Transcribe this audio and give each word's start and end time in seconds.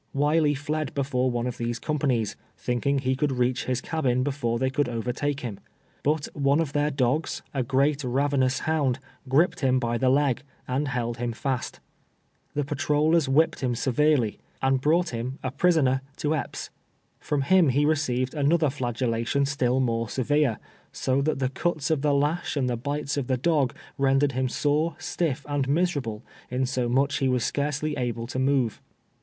Wiley 0.15 0.55
fled 0.55 0.95
before 0.95 1.29
one 1.29 1.45
of 1.45 1.59
these 1.59 1.77
companies, 1.77 2.35
thinking 2.57 2.97
he 2.97 3.15
could 3.15 3.31
reach 3.33 3.65
his 3.65 3.81
cabin 3.81 4.23
before 4.23 4.57
they 4.57 4.71
could 4.71 4.89
overtake 4.89 5.41
him; 5.41 5.59
but 6.01 6.25
one 6.33 6.59
of 6.59 6.73
their 6.73 6.89
dogs, 6.89 7.43
a 7.53 7.61
great 7.61 8.03
ravenous 8.03 8.61
hound, 8.61 8.97
griped 9.29 9.59
him 9.59 9.77
by 9.77 9.99
the 9.99 10.09
leg, 10.09 10.41
and 10.67 10.87
held 10.87 11.17
him 11.17 11.33
fast. 11.33 11.79
The 12.55 12.63
pa 12.65 12.73
trollers 12.73 13.29
whipped 13.29 13.59
him 13.59 13.75
severely, 13.75 14.39
and 14.59 14.81
brought 14.81 15.09
him, 15.09 15.37
a 15.43 15.51
238 15.51 15.51
TWELVE 15.51 15.51
YEARS 15.51 15.51
A 15.51 15.51
SLATE. 15.51 15.59
prisoner, 15.59 16.01
to 16.17 16.35
Epps. 16.35 16.69
I''n>iii 17.21 17.43
liim 17.43 17.75
lie 17.83 17.87
received 17.87 18.33
anotlier 18.33 18.75
flai^ellatiou 18.75 19.47
still 19.47 19.79
more 19.79 20.09
severe, 20.09 20.57
so 20.91 21.21
that 21.21 21.37
the 21.37 21.49
cuts 21.49 21.91
of 21.91 22.01
the 22.01 22.15
lash 22.15 22.57
and 22.57 22.67
the 22.67 22.75
bites 22.75 23.17
of 23.17 23.27
the 23.27 23.37
dog 23.37 23.75
rendered 23.99 24.31
him 24.31 24.49
sore, 24.49 24.95
stiff 24.97 25.45
and 25.47 25.69
miserable, 25.69 26.23
insomuch 26.49 27.19
he 27.19 27.29
was 27.29 27.45
scarcely 27.45 27.95
able 27.95 28.25
to 28.25 28.39
move. 28.39 28.81